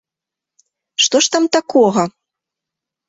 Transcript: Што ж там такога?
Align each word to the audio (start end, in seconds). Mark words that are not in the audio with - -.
Што 1.05 1.17
ж 1.25 1.31
там 1.35 1.45
такога? 1.59 2.03